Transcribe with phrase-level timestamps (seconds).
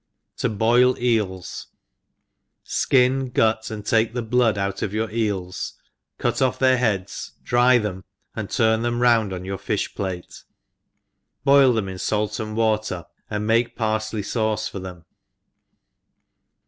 [0.37, 1.65] To 6ot7EEL$.
[2.63, 5.75] SKIN, gut, and take the blood out of your eels
[6.17, 8.03] cut off their heads, dry them,
[8.35, 10.43] and turn them round on your fifli plate,
[11.43, 15.05] boil them in fait and water, and make parfley fauce for them.